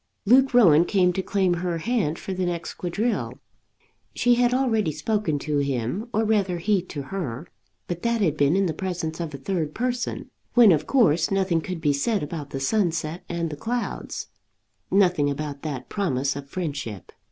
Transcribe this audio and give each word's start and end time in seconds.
Luke 0.25 0.51
Rowan 0.51 0.85
came 0.85 1.13
to 1.13 1.21
claim 1.21 1.53
her 1.53 1.77
hand 1.77 2.17
for 2.17 2.33
the 2.33 2.47
next 2.47 2.73
quadrille. 2.73 3.33
She 4.15 4.33
had 4.33 4.51
already 4.51 4.91
spoken 4.91 5.37
to 5.37 5.59
him, 5.59 6.07
or 6.11 6.23
rather 6.23 6.57
he 6.57 6.81
to 6.81 7.03
her; 7.03 7.45
but 7.85 8.01
that 8.01 8.19
had 8.19 8.35
been 8.35 8.55
in 8.55 8.65
the 8.65 8.73
presence 8.73 9.19
of 9.19 9.31
a 9.35 9.37
third 9.37 9.75
person, 9.75 10.31
when, 10.55 10.71
of 10.71 10.87
course, 10.87 11.29
nothing 11.29 11.61
could 11.61 11.81
be 11.81 11.93
said 11.93 12.23
about 12.23 12.49
the 12.49 12.59
sunset 12.59 13.23
and 13.29 13.51
the 13.51 13.55
clouds, 13.55 14.29
nothing 14.89 15.29
about 15.29 15.61
that 15.61 15.87
promise 15.87 16.35
of 16.35 16.49
friendship. 16.49 17.11